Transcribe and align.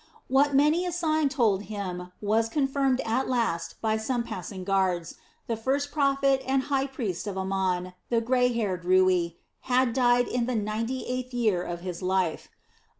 What 0.29 0.55
many 0.55 0.83
a 0.87 0.91
sign 0.91 1.29
told 1.29 1.65
him 1.69 2.11
was 2.21 2.49
confirmed 2.49 3.01
at 3.05 3.29
last 3.29 3.75
by 3.81 3.97
some 3.97 4.23
passing 4.23 4.63
guards 4.63 5.13
the 5.45 5.55
first 5.55 5.91
prophet 5.91 6.41
and 6.47 6.63
high 6.63 6.87
priest 6.87 7.27
of 7.27 7.37
Amon, 7.37 7.93
the 8.09 8.19
grey 8.19 8.51
haired 8.51 8.83
Rui, 8.83 9.33
had 9.69 9.93
died 9.93 10.27
in 10.27 10.47
the 10.47 10.55
ninety 10.55 11.05
eighth 11.05 11.35
year 11.35 11.61
of 11.61 11.81
his 11.81 12.01
life. 12.01 12.49